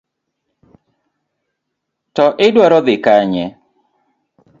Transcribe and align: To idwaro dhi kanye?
To 2.15 2.25
idwaro 2.47 2.79
dhi 2.85 2.95
kanye? 3.05 3.45